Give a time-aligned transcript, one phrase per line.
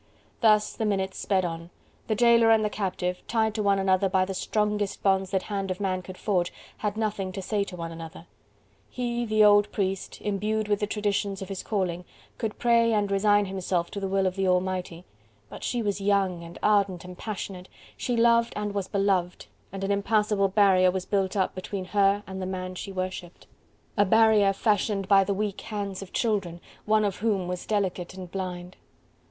[0.39, 1.69] Thus the minutes sped on,
[2.07, 5.69] the jailer and the captive, tied to one another by the strongest bonds that hand
[5.69, 8.25] of man could forge, had nothing to say to one another:
[8.89, 12.03] he, the old priest, imbued with the traditions of his calling,
[12.39, 15.05] could pray and resign himself to the will of the Almighty,
[15.49, 19.91] but she was young and ardent and passionate, she loved and was beloved, and an
[19.91, 23.45] impassable barrier was built up between her and the man she worshipped!
[23.97, 28.31] A barrier fashioned by the weak hands of children, one of whom was delicate and
[28.31, 28.77] blind.